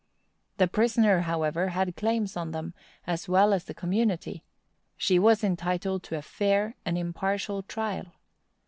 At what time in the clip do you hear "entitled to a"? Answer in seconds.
5.43-6.23